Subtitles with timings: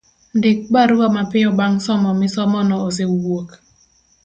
[0.37, 3.49] Ndik barua mapiyo bang' somo misomono osewuok